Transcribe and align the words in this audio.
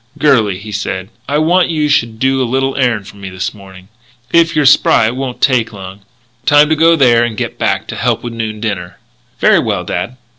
"Girlie," 0.17 0.57
he 0.57 0.71
said, 0.71 1.09
"I 1.29 1.37
want 1.37 1.69
you 1.69 1.87
should 1.87 2.17
do 2.17 2.41
a 2.41 2.43
little 2.43 2.75
errand 2.75 3.07
for 3.07 3.17
me 3.17 3.29
this 3.29 3.53
morning. 3.53 3.87
If 4.33 4.55
you're 4.55 4.65
spry 4.65 5.05
it 5.05 5.15
won't 5.15 5.41
take 5.41 5.71
long 5.71 5.99
time 6.47 6.69
to 6.69 6.75
go 6.75 6.95
there 6.95 7.23
and 7.23 7.37
get 7.37 7.59
back 7.59 7.85
to 7.89 7.95
help 7.95 8.23
with 8.23 8.33
noon 8.33 8.59
dinner." 8.59 8.97
"Very 9.37 9.59
well, 9.59 9.83
dad." 9.83 10.17